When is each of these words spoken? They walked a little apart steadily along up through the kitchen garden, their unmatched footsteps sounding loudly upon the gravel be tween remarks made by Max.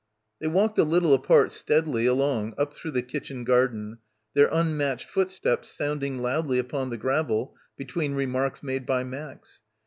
They 0.39 0.47
walked 0.47 0.79
a 0.79 0.83
little 0.83 1.13
apart 1.13 1.51
steadily 1.51 2.07
along 2.07 2.55
up 2.57 2.73
through 2.73 2.89
the 2.89 3.03
kitchen 3.03 3.43
garden, 3.43 3.99
their 4.33 4.49
unmatched 4.51 5.07
footsteps 5.07 5.69
sounding 5.69 6.23
loudly 6.23 6.57
upon 6.57 6.89
the 6.89 6.97
gravel 6.97 7.55
be 7.77 7.85
tween 7.85 8.15
remarks 8.15 8.63
made 8.63 8.87
by 8.87 9.03
Max. 9.03 9.61